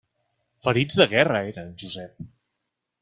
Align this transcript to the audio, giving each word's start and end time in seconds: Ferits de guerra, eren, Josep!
Ferits 0.67 0.97
de 1.01 1.07
guerra, 1.13 1.43
eren, 1.51 1.69
Josep! 1.85 2.29